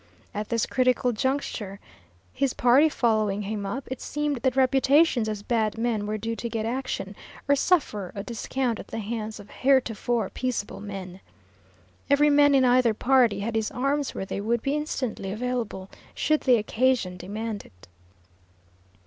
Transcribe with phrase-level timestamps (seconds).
[0.33, 1.79] At this critical juncture,
[2.33, 6.49] his party following him up, it seemed that reputations as bad men were due to
[6.49, 7.15] get action,
[7.47, 11.19] or suffer a discount at the hands of heretofore peaceable men.
[12.09, 16.41] Every man in either party had his arms where they would be instantly available should
[16.41, 17.87] the occasion demand it.